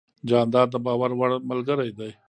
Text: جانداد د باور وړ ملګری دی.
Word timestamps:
جانداد 0.29 0.67
د 0.71 0.75
باور 0.85 1.11
وړ 1.19 1.31
ملګری 1.49 1.89
دی. 1.97 2.11